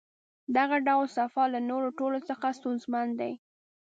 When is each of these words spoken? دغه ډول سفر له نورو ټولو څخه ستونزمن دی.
دغه 0.57 0.77
ډول 0.87 1.07
سفر 1.17 1.45
له 1.55 1.59
نورو 1.69 1.89
ټولو 1.99 2.19
څخه 2.29 2.45
ستونزمن 2.59 3.07
دی. 3.19 3.33